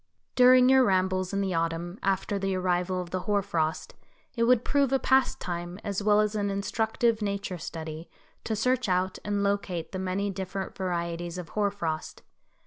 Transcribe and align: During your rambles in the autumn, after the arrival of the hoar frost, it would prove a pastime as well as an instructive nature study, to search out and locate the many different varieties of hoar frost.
During 0.33 0.67
your 0.67 0.83
rambles 0.83 1.31
in 1.31 1.41
the 1.41 1.53
autumn, 1.53 1.99
after 2.01 2.39
the 2.39 2.55
arrival 2.55 2.99
of 2.99 3.11
the 3.11 3.19
hoar 3.19 3.43
frost, 3.43 3.93
it 4.35 4.45
would 4.45 4.65
prove 4.65 4.91
a 4.91 4.97
pastime 4.97 5.79
as 5.83 6.01
well 6.01 6.21
as 6.21 6.33
an 6.33 6.49
instructive 6.49 7.21
nature 7.21 7.59
study, 7.59 8.09
to 8.45 8.55
search 8.55 8.89
out 8.89 9.19
and 9.23 9.43
locate 9.43 9.91
the 9.91 9.99
many 9.99 10.31
different 10.31 10.75
varieties 10.75 11.37
of 11.37 11.49
hoar 11.49 11.69
frost. 11.69 12.23